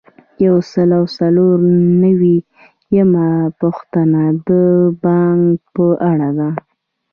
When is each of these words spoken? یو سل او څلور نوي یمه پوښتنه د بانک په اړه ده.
یو 0.45 0.55
سل 0.71 0.89
او 0.99 1.05
څلور 1.17 1.57
نوي 2.03 2.37
یمه 2.97 3.27
پوښتنه 3.61 4.21
د 4.47 4.49
بانک 5.03 5.57
په 5.73 5.85
اړه 6.11 6.29
ده. 6.37 6.49